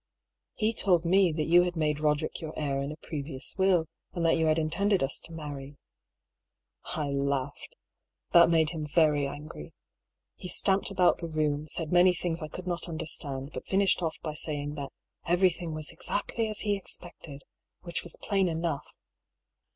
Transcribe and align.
He 0.55 0.73
told 0.73 1.05
me 1.05 1.31
that 1.31 1.43
you 1.45 1.61
had 1.61 1.75
made 1.75 1.99
Roderick 1.99 2.41
your 2.41 2.57
heir 2.57 2.81
in 2.81 2.91
a 2.91 2.97
previous 2.97 3.55
will, 3.55 3.85
and 4.13 4.25
that 4.25 4.35
you 4.35 4.47
had 4.47 4.57
intended 4.57 5.03
us 5.03 5.19
to 5.25 5.31
marry. 5.31 5.77
I 6.85 7.11
laughed. 7.11 7.75
That 8.31 8.49
made 8.49 8.71
him 8.71 8.87
very 8.87 9.27
angry. 9.27 9.73
He 10.35 10.47
stamped 10.47 10.89
about 10.89 11.19
the 11.19 11.27
room, 11.27 11.67
said 11.67 11.91
many 11.91 12.15
things 12.15 12.41
I 12.41 12.47
could 12.47 12.65
not 12.65 12.89
under 12.89 13.05
stand; 13.05 13.51
but 13.53 13.67
finished 13.67 14.01
off 14.01 14.17
by 14.23 14.33
saying 14.33 14.73
that" 14.73 14.89
everything 15.33 15.71
was 15.75 15.91
exactly 15.91 16.49
as 16.49 16.61
he 16.61 16.75
expected," 16.75 17.43
which 17.81 18.01
was 18.01 18.17
plain 18.23 18.47
enough. 18.47 18.87